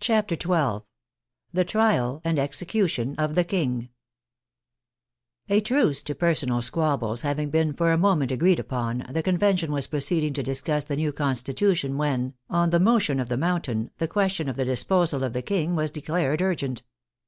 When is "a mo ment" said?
7.92-8.32